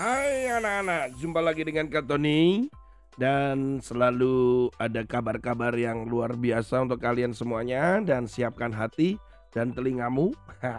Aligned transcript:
Hai 0.00 0.48
anak-anak, 0.48 1.20
jumpa 1.20 1.44
lagi 1.44 1.60
dengan 1.60 1.84
Kak 1.92 2.08
Tony 2.08 2.72
dan 3.20 3.84
selalu 3.84 4.72
ada 4.80 5.04
kabar-kabar 5.04 5.76
yang 5.76 6.08
luar 6.08 6.40
biasa 6.40 6.88
untuk 6.88 7.04
kalian 7.04 7.36
semuanya 7.36 8.00
dan 8.00 8.24
siapkan 8.24 8.72
hati 8.72 9.20
dan 9.52 9.76
telingamu 9.76 10.32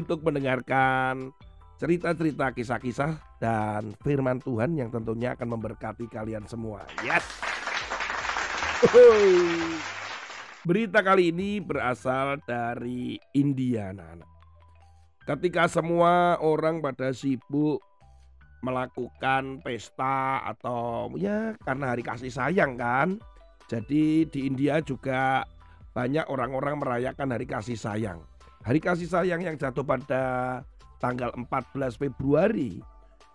untuk 0.00 0.24
mendengarkan 0.24 1.28
cerita-cerita 1.76 2.56
kisah-kisah 2.56 3.20
dan 3.36 3.92
firman 4.00 4.40
Tuhan 4.40 4.80
yang 4.80 4.88
tentunya 4.88 5.36
akan 5.36 5.52
memberkati 5.52 6.08
kalian 6.08 6.48
semua. 6.48 6.88
Yes. 7.04 7.28
Berita 10.72 11.04
kali 11.04 11.36
ini 11.36 11.60
berasal 11.60 12.40
dari 12.48 13.20
India, 13.36 13.92
anak-anak. 13.92 14.30
Ketika 15.28 15.68
semua 15.68 16.40
orang 16.40 16.80
pada 16.80 17.12
sibuk 17.12 17.84
melakukan 18.60 19.62
pesta 19.62 20.42
atau 20.42 21.12
ya 21.14 21.54
karena 21.62 21.94
hari 21.94 22.02
kasih 22.02 22.32
sayang 22.32 22.74
kan. 22.74 23.18
Jadi 23.68 24.24
di 24.26 24.48
India 24.48 24.80
juga 24.80 25.44
banyak 25.92 26.26
orang-orang 26.32 26.80
merayakan 26.80 27.36
hari 27.36 27.44
kasih 27.44 27.76
sayang. 27.76 28.24
Hari 28.64 28.80
kasih 28.80 29.06
sayang 29.06 29.44
yang 29.44 29.54
jatuh 29.54 29.84
pada 29.84 30.24
tanggal 30.98 31.30
14 31.36 32.00
Februari 32.00 32.82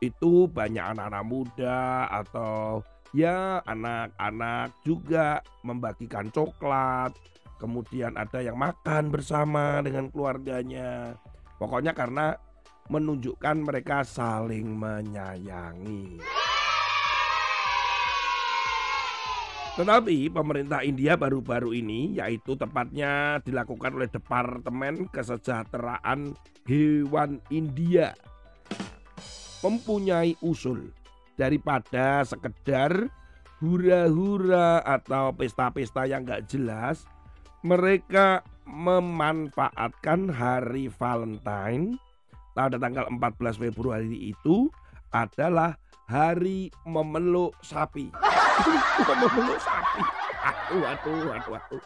itu 0.03 0.51
banyak 0.51 0.83
anak-anak 0.83 1.23
muda 1.23 2.11
atau 2.11 2.83
ya 3.15 3.63
anak-anak 3.63 4.75
juga 4.83 5.39
membagikan 5.63 6.27
coklat. 6.33 7.15
Kemudian 7.61 8.19
ada 8.19 8.43
yang 8.43 8.59
makan 8.59 9.07
bersama 9.07 9.79
dengan 9.79 10.11
keluarganya. 10.11 11.15
Pokoknya 11.55 11.95
karena 11.95 12.35
menunjukkan 12.91 13.63
mereka 13.63 14.03
saling 14.03 14.67
menyayangi. 14.75 16.19
Tetapi 19.73 20.29
pemerintah 20.29 20.85
India 20.85 21.17
baru-baru 21.17 21.73
ini 21.73 22.21
yaitu 22.21 22.53
tepatnya 22.53 23.41
dilakukan 23.41 23.97
oleh 23.97 24.05
Departemen 24.05 25.09
Kesejahteraan 25.09 26.37
Hewan 26.69 27.41
India 27.49 28.13
mempunyai 29.65 30.37
usul 30.45 30.93
daripada 31.39 32.21
sekedar 32.21 33.09
hura-hura 33.63 34.83
atau 34.83 35.33
pesta-pesta 35.33 36.05
yang 36.05 36.27
gak 36.27 36.51
jelas 36.51 37.07
mereka 37.63 38.43
memanfaatkan 38.67 40.27
hari 40.29 40.91
Valentine 40.91 41.97
pada 42.53 42.77
tanggal 42.77 43.09
14 43.09 43.57
Februari 43.57 44.33
itu 44.33 44.69
adalah 45.13 45.77
hari 46.09 46.69
memeluk 46.85 47.53
sapi. 47.65 48.09
memeluk 49.09 49.59
sapi. 49.61 50.01
Aduh, 50.43 50.83
aduh, 50.85 51.29
aduh, 51.33 51.53
aduh. 51.57 51.83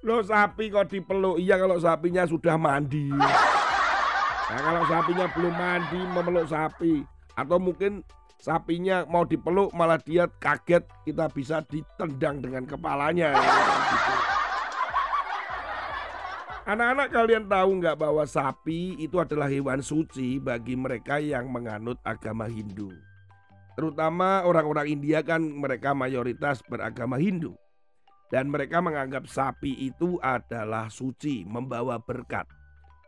Lo 0.00 0.24
sapi 0.24 0.72
kok 0.72 0.88
dipeluk? 0.88 1.36
Iya 1.36 1.60
kalau 1.60 1.76
sapinya 1.76 2.24
sudah 2.24 2.56
mandi. 2.56 3.12
Nah 3.12 4.60
kalau 4.64 4.82
sapinya 4.88 5.26
belum 5.36 5.54
mandi 5.54 6.00
memeluk 6.08 6.46
sapi. 6.48 7.04
Atau 7.36 7.60
mungkin 7.60 8.00
sapinya 8.40 9.04
mau 9.04 9.28
dipeluk 9.28 9.68
malah 9.76 10.00
dia 10.00 10.24
kaget 10.40 10.88
kita 11.04 11.28
bisa 11.28 11.60
ditendang 11.68 12.40
dengan 12.40 12.64
kepalanya. 12.64 13.36
Gitu. 13.36 14.39
Anak-anak 16.70 17.10
kalian 17.10 17.50
tahu 17.50 17.82
nggak 17.82 17.98
bahwa 17.98 18.22
sapi 18.22 18.94
itu 18.94 19.18
adalah 19.18 19.50
hewan 19.50 19.82
suci 19.82 20.38
bagi 20.38 20.78
mereka 20.78 21.18
yang 21.18 21.50
menganut 21.50 21.98
agama 22.06 22.46
Hindu. 22.46 22.94
Terutama 23.74 24.46
orang-orang 24.46 24.86
India 24.86 25.18
kan 25.26 25.42
mereka 25.42 25.98
mayoritas 25.98 26.62
beragama 26.62 27.18
Hindu. 27.18 27.58
Dan 28.30 28.54
mereka 28.54 28.78
menganggap 28.78 29.26
sapi 29.26 29.82
itu 29.82 30.22
adalah 30.22 30.86
suci, 30.86 31.42
membawa 31.42 31.98
berkat. 31.98 32.46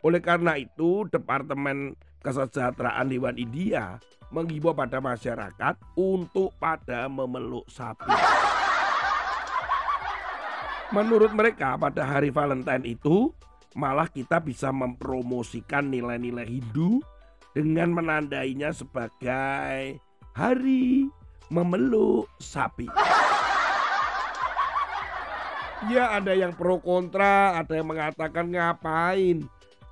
Oleh 0.03 0.19
karena 0.19 0.59
itu, 0.59 1.07
Departemen 1.07 1.95
Kesejahteraan 2.19 3.15
Hewan 3.15 3.39
India 3.39 4.03
menghimbau 4.35 4.75
pada 4.75 4.99
masyarakat 4.99 5.79
untuk 5.95 6.51
pada 6.59 7.07
memeluk 7.07 7.71
sapi. 7.71 8.11
Menurut 10.91 11.31
mereka 11.31 11.79
pada 11.79 12.03
hari 12.03 12.35
Valentine 12.35 12.99
itu 12.99 13.31
malah 13.73 14.09
kita 14.09 14.41
bisa 14.41 14.69
mempromosikan 14.71 15.89
nilai-nilai 15.89 16.45
Hindu 16.45 17.01
dengan 17.53 17.93
menandainya 17.93 18.73
sebagai 18.73 20.01
hari 20.33 21.09
memeluk 21.53 22.29
sapi. 22.41 22.89
Ya 25.91 26.15
ada 26.15 26.33
yang 26.33 26.55
pro 26.55 26.79
kontra, 26.79 27.59
ada 27.59 27.75
yang 27.75 27.91
mengatakan 27.91 28.47
ngapain 28.55 29.43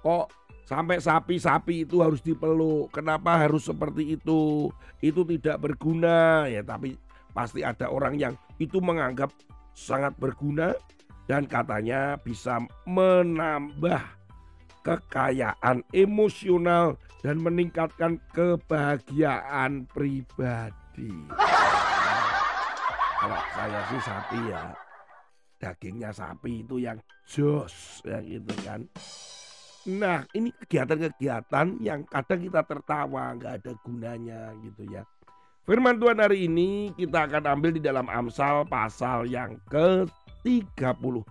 kok 0.00 0.30
sampai 0.62 1.02
sapi-sapi 1.02 1.82
itu 1.82 1.98
harus 1.98 2.22
dipeluk. 2.22 2.94
Kenapa 2.94 3.34
harus 3.42 3.66
seperti 3.66 4.14
itu? 4.14 4.70
Itu 5.02 5.26
tidak 5.26 5.58
berguna 5.58 6.46
ya, 6.46 6.62
tapi 6.62 6.94
pasti 7.34 7.66
ada 7.66 7.90
orang 7.90 8.14
yang 8.16 8.34
itu 8.62 8.78
menganggap 8.78 9.34
sangat 9.74 10.14
berguna 10.14 10.78
dan 11.30 11.46
katanya 11.46 12.18
bisa 12.18 12.58
menambah 12.90 14.02
kekayaan 14.82 15.86
emosional 15.94 16.98
dan 17.22 17.38
meningkatkan 17.38 18.18
kebahagiaan 18.34 19.86
pribadi. 19.86 21.14
Kalau 23.22 23.40
saya 23.54 23.80
sih 23.94 24.02
sapi 24.02 24.40
ya, 24.50 24.74
dagingnya 25.62 26.10
sapi 26.10 26.66
itu 26.66 26.82
yang 26.82 26.98
jos 27.22 28.02
ya 28.02 28.18
gitu 28.26 28.50
kan. 28.66 28.90
Nah 29.86 30.26
ini 30.34 30.50
kegiatan-kegiatan 30.50 31.78
yang 31.78 32.02
kadang 32.10 32.42
kita 32.42 32.66
tertawa 32.66 33.38
nggak 33.38 33.62
ada 33.62 33.72
gunanya 33.86 34.50
gitu 34.66 34.82
ya. 34.90 35.06
Firman 35.70 36.02
Tuhan 36.02 36.18
hari 36.18 36.50
ini 36.50 36.90
kita 36.98 37.30
akan 37.30 37.46
ambil 37.46 37.70
di 37.76 37.78
dalam 37.78 38.10
Amsal 38.10 38.66
pasal 38.66 39.30
yang 39.30 39.54
ke 39.70 40.02
30 40.44 41.24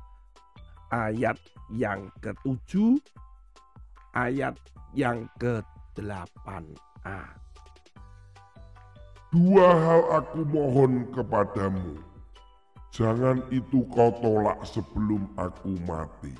ayat 0.94 1.38
yang 1.74 2.10
ketujuh 2.22 2.98
ayat 4.14 4.58
yang 4.94 5.30
ke-8a. 5.38 7.22
Dua 9.30 9.68
hal 9.70 10.02
aku 10.10 10.42
mohon 10.50 11.06
kepadamu. 11.14 12.02
Jangan 12.90 13.46
itu 13.54 13.86
kau 13.94 14.10
tolak 14.18 14.58
sebelum 14.66 15.30
aku 15.38 15.78
mati. 15.86 16.34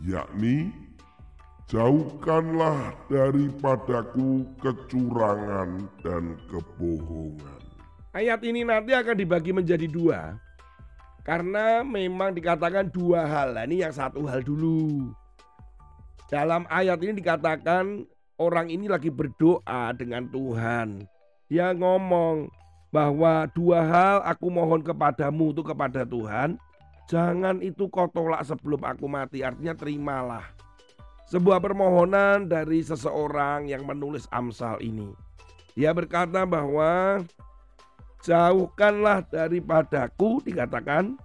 Yakni, 0.00 0.72
jauhkanlah 1.68 2.96
daripadaku 3.12 4.48
kecurangan 4.64 5.84
dan 6.00 6.40
kebohongan. 6.48 7.60
Ayat 8.16 8.40
ini 8.48 8.64
nanti 8.64 8.96
akan 8.96 9.16
dibagi 9.16 9.52
menjadi 9.52 9.84
dua. 9.84 10.40
Karena 11.22 11.86
memang 11.86 12.34
dikatakan 12.34 12.90
dua 12.90 13.22
hal. 13.22 13.54
Nah, 13.54 13.62
ini 13.62 13.86
yang 13.86 13.94
satu 13.94 14.26
hal 14.26 14.42
dulu. 14.42 15.14
Dalam 16.26 16.66
ayat 16.66 16.98
ini 16.98 17.22
dikatakan 17.22 18.02
orang 18.42 18.66
ini 18.72 18.90
lagi 18.90 19.06
berdoa 19.06 19.94
dengan 19.94 20.26
Tuhan. 20.26 21.06
Dia 21.46 21.70
ngomong 21.76 22.50
bahwa 22.90 23.46
dua 23.54 23.80
hal 23.86 24.16
aku 24.26 24.50
mohon 24.50 24.82
kepadamu 24.82 25.54
itu 25.54 25.62
kepada 25.62 26.02
Tuhan. 26.02 26.58
Jangan 27.06 27.62
itu 27.62 27.86
kau 27.86 28.10
tolak 28.10 28.42
sebelum 28.42 28.82
aku 28.82 29.06
mati. 29.06 29.46
Artinya 29.46 29.76
terimalah. 29.78 30.42
Sebuah 31.30 31.62
permohonan 31.62 32.50
dari 32.50 32.82
seseorang 32.82 33.70
yang 33.70 33.86
menulis 33.86 34.26
Amsal 34.34 34.82
ini. 34.82 35.14
Dia 35.72 35.94
berkata 35.96 36.44
bahwa 36.44 37.22
jauhkanlah 38.22 39.26
daripadaku 39.28 40.38
dikatakan 40.46 41.18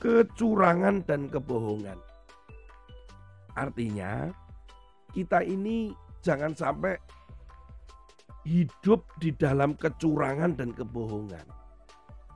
kecurangan 0.00 1.04
dan 1.06 1.28
kebohongan. 1.28 2.00
Artinya 3.52 4.32
kita 5.12 5.44
ini 5.44 5.92
jangan 6.24 6.56
sampai 6.56 6.96
hidup 8.42 9.06
di 9.22 9.30
dalam 9.36 9.76
kecurangan 9.78 10.56
dan 10.58 10.74
kebohongan. 10.74 11.46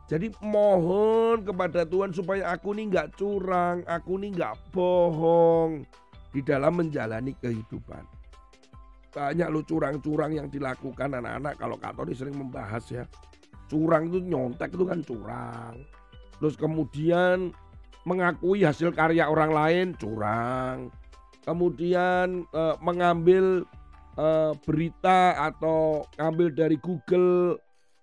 Jadi 0.07 0.31
mohon 0.39 1.43
kepada 1.43 1.83
Tuhan 1.83 2.15
supaya 2.15 2.55
aku 2.55 2.79
ini 2.79 2.95
nggak 2.95 3.19
curang, 3.19 3.83
aku 3.91 4.23
ini 4.23 4.39
nggak 4.39 4.55
bohong 4.71 5.83
di 6.31 6.47
dalam 6.47 6.79
menjalani 6.79 7.35
kehidupan. 7.35 8.07
Banyak 9.11 9.49
lo 9.51 9.67
curang-curang 9.67 10.39
yang 10.39 10.47
dilakukan 10.47 11.11
anak-anak 11.11 11.59
kalau 11.59 11.75
Tony 11.81 12.15
sering 12.15 12.39
membahas 12.39 12.85
ya 12.87 13.03
curang 13.67 14.11
itu 14.11 14.19
nyontek 14.23 14.75
itu 14.75 14.85
kan 14.87 15.01
curang. 15.03 15.75
Terus 16.39 16.55
kemudian 16.55 17.51
mengakui 18.07 18.63
hasil 18.63 18.95
karya 18.95 19.27
orang 19.27 19.51
lain 19.51 19.87
curang. 19.99 20.93
Kemudian 21.47 22.43
e, 22.51 22.63
mengambil 22.83 23.63
uh, 24.19 24.53
berita 24.65 25.37
atau 25.37 26.05
ngambil 26.19 26.49
dari 26.53 26.77
Google 26.81 27.61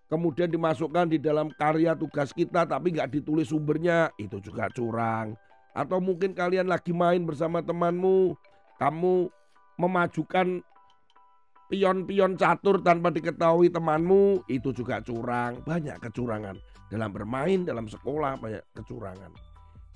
kemudian 0.07 0.49
dimasukkan 0.49 1.09
di 1.09 1.17
dalam 1.17 1.49
karya 1.57 1.97
tugas 1.97 2.29
kita 2.31 2.69
tapi 2.69 2.93
nggak 2.93 3.09
ditulis 3.09 3.49
sumbernya 3.49 4.13
itu 4.21 4.37
juga 4.39 4.69
curang 4.69 5.33
atau 5.73 5.97
mungkin 5.97 6.37
kalian 6.37 6.69
lagi 6.69 6.93
main 6.93 7.25
bersama 7.25 7.65
temanmu 7.65 8.37
kamu 8.77 9.33
memajukan 9.81 10.61
pion-pion 11.71 12.35
catur 12.35 12.81
tanpa 12.83 13.11
diketahui 13.13 13.71
temanmu 13.71 14.43
itu 14.51 14.71
juga 14.75 14.99
curang 14.99 15.61
banyak 15.63 15.99
kecurangan 16.03 16.59
dalam 16.91 17.09
bermain 17.09 17.63
dalam 17.63 17.87
sekolah 17.87 18.39
banyak 18.39 18.63
kecurangan 18.75 19.31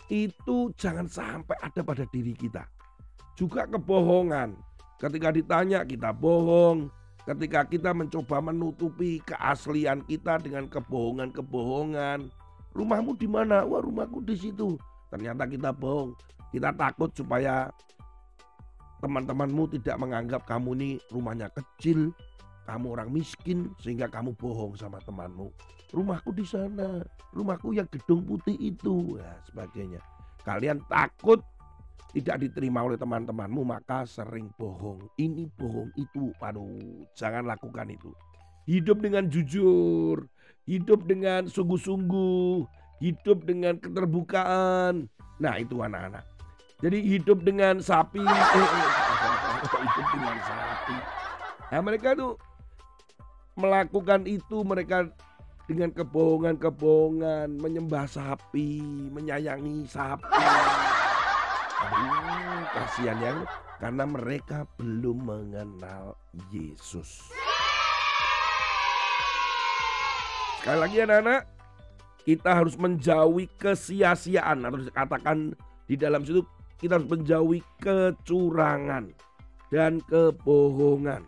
itu 0.07 0.71
jangan 0.79 1.05
sampai 1.07 1.57
ada 1.59 1.83
pada 1.83 2.07
diri 2.07 2.31
kita 2.31 2.63
juga 3.35 3.67
kebohongan 3.67 4.55
ketika 4.97 5.29
ditanya 5.29 5.83
kita 5.83 6.15
bohong 6.15 6.89
ketika 7.27 7.67
kita 7.67 7.91
mencoba 7.91 8.39
menutupi 8.39 9.19
keaslian 9.27 9.99
kita 10.07 10.39
dengan 10.39 10.71
kebohongan-kebohongan. 10.71 12.31
Rumahmu 12.71 13.19
di 13.19 13.27
mana? 13.27 13.67
Wah, 13.67 13.83
rumahku 13.83 14.23
di 14.23 14.39
situ. 14.39 14.79
Ternyata 15.11 15.43
kita 15.43 15.75
bohong. 15.75 16.15
Kita 16.55 16.71
takut 16.71 17.11
supaya 17.11 17.67
teman-temanmu 19.01 19.69
tidak 19.77 19.95
menganggap 20.01 20.41
kamu 20.49 20.69
ini 20.77 20.89
rumahnya 21.13 21.49
kecil, 21.53 22.11
kamu 22.65 22.99
orang 22.99 23.09
miskin 23.13 23.71
sehingga 23.79 24.09
kamu 24.09 24.33
bohong 24.35 24.75
sama 24.75 24.99
temanmu. 25.05 25.53
Rumahku 25.93 26.35
di 26.35 26.43
sana, 26.43 26.99
rumahku 27.31 27.71
yang 27.71 27.87
gedung 27.87 28.27
putih 28.27 28.57
itu, 28.59 29.15
ya 29.21 29.39
sebagainya. 29.47 30.03
Kalian 30.43 30.83
takut 30.91 31.39
tidak 32.15 32.43
diterima 32.43 32.83
oleh 32.83 32.99
teman-temanmu 32.99 33.61
maka 33.63 34.03
sering 34.07 34.51
bohong. 34.55 34.99
Ini 35.19 35.47
bohong 35.55 35.91
itu. 35.95 36.31
Aduh, 36.43 37.07
jangan 37.15 37.47
lakukan 37.47 37.87
itu. 37.91 38.11
Hidup 38.67 38.99
dengan 38.99 39.31
jujur, 39.31 40.27
hidup 40.67 41.07
dengan 41.07 41.47
sungguh-sungguh, 41.47 42.67
hidup 42.99 43.47
dengan 43.47 43.79
keterbukaan. 43.79 45.07
Nah, 45.39 45.55
itu 45.61 45.79
anak-anak. 45.79 46.36
Jadi 46.77 46.97
hidup 47.01 47.41
dengan 47.41 47.81
sapi, 47.81 48.21
eh, 48.21 48.29
eh, 48.29 48.67
hidup 49.81 50.07
dengan 50.13 50.37
sapi. 50.45 50.97
Nah, 51.73 51.81
mereka 51.81 52.13
tuh 52.13 52.37
melakukan 53.57 54.29
itu 54.29 54.61
mereka 54.61 55.09
dengan 55.65 55.89
kebohongan-kebohongan, 55.89 57.49
menyembah 57.57 58.05
sapi, 58.05 58.85
menyayangi 59.09 59.89
sapi. 59.89 60.37
Aduh, 61.81 62.61
kasihan 62.69 63.17
yang 63.25 63.39
karena 63.81 64.05
mereka 64.05 64.69
belum 64.77 65.17
mengenal 65.33 66.13
Yesus. 66.53 67.25
Sekali 70.61 70.77
lagi 70.77 70.97
anak-anak, 71.01 71.41
kita 72.21 72.49
harus 72.53 72.77
menjauhi 72.77 73.49
kesia-siaan 73.57 74.61
atau 74.61 74.77
dikatakan 74.77 75.57
di 75.89 75.97
dalam 75.97 76.21
situ 76.21 76.45
kita 76.77 77.01
harus 77.01 77.09
menjauhi 77.09 77.59
kecurangan 77.81 79.11
dan 79.73 79.99
kebohongan. 80.07 81.25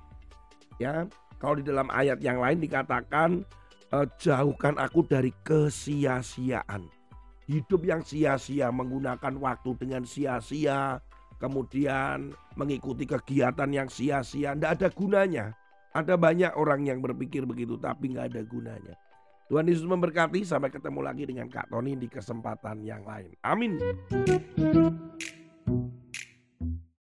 Ya, 0.80 1.06
kalau 1.42 1.60
di 1.60 1.66
dalam 1.68 1.92
ayat 1.92 2.24
yang 2.24 2.40
lain 2.40 2.64
dikatakan 2.64 3.44
eh, 3.92 4.08
jauhkan 4.22 4.80
aku 4.80 5.04
dari 5.04 5.36
kesia-siaan 5.44 7.00
hidup 7.50 7.82
yang 7.82 8.06
sia-sia, 8.06 8.70
menggunakan 8.70 9.34
waktu 9.42 9.74
dengan 9.82 10.06
sia-sia, 10.06 11.02
kemudian 11.42 12.30
mengikuti 12.54 13.10
kegiatan 13.10 13.68
yang 13.74 13.90
sia-sia, 13.90 14.54
tidak 14.54 14.72
ada 14.78 14.88
gunanya. 14.94 15.46
Ada 15.90 16.14
banyak 16.14 16.54
orang 16.54 16.86
yang 16.86 17.02
berpikir 17.02 17.50
begitu, 17.50 17.74
tapi 17.82 18.14
nggak 18.14 18.38
ada 18.38 18.42
gunanya. 18.46 18.94
Tuhan 19.50 19.66
Yesus 19.66 19.90
memberkati. 19.90 20.46
Sampai 20.46 20.70
ketemu 20.70 21.02
lagi 21.02 21.26
dengan 21.26 21.50
Kak 21.50 21.74
Tony 21.74 21.98
di 21.98 22.06
kesempatan 22.06 22.86
yang 22.86 23.02
lain. 23.02 23.34
Amin. 23.42 23.82
thank 25.66 25.84
you 25.94 25.99